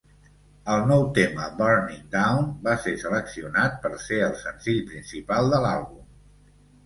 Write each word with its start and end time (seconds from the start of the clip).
El 0.75 0.79
nou 0.91 1.03
tema 1.17 1.43
"Burning 1.59 2.07
Down" 2.15 2.47
va 2.67 2.73
ser 2.85 2.93
seleccionat 3.03 3.77
per 3.85 3.93
ser 4.07 4.19
el 4.29 4.35
senzill 4.45 4.81
principal 4.89 5.53
de 5.55 5.61
l'àlbum. 5.67 6.01